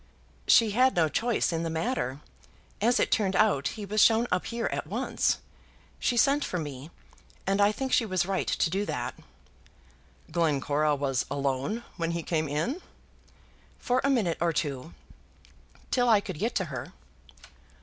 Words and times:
"She 0.47 0.71
had 0.71 0.95
no 0.95 1.07
choice 1.09 1.53
in 1.53 1.61
the 1.61 1.69
matter. 1.69 2.21
As 2.81 2.99
it 2.99 3.11
turned 3.11 3.35
out, 3.35 3.67
he 3.77 3.85
was 3.85 4.01
shown 4.01 4.25
up 4.31 4.47
here 4.47 4.65
at 4.73 4.87
once. 4.87 5.37
She 5.99 6.17
sent 6.17 6.43
for 6.43 6.57
me, 6.57 6.89
and 7.45 7.61
I 7.61 7.71
think 7.71 7.93
she 7.93 8.03
was 8.07 8.25
right 8.25 8.47
to 8.47 8.69
do 8.71 8.83
that." 8.87 9.13
"Glencora 10.31 10.95
was 10.95 11.25
alone 11.29 11.83
when 11.97 12.13
he 12.13 12.23
came 12.23 12.49
in?" 12.49 12.81
"For 13.77 14.01
a 14.03 14.09
minute 14.09 14.39
or 14.41 14.51
two, 14.51 14.95
till 15.91 16.09
I 16.09 16.19
could 16.19 16.39
get 16.39 16.55
to 16.55 16.65
her." 16.73 16.93